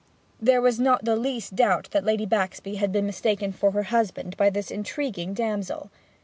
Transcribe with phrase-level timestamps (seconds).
[0.41, 4.35] There was not the least doubt that Lady Baxby had been mistaken for her husband
[4.35, 5.91] by this intriguing damsel.